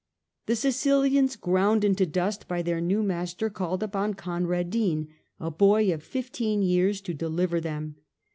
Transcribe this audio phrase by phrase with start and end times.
[0.47, 6.01] The Sicilians, ground into dust by their new master, called upon Conradin, a boy of
[6.01, 7.97] fifteen years, to deliver them.